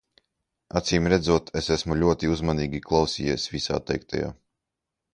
[0.79, 4.37] Acīmredzot es esmu ļoti uzmanīgi klausījies visā teiktajā.